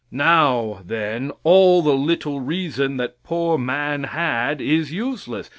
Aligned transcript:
Now, 0.09 0.81
then, 0.83 1.31
all 1.43 1.83
the 1.83 1.93
little 1.93 2.39
reason 2.39 2.97
that 2.97 3.21
poor 3.21 3.59
man 3.59 4.05
had 4.05 4.59
is 4.59 4.91
useless. 4.91 5.47